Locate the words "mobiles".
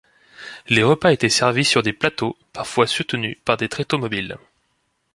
3.99-4.35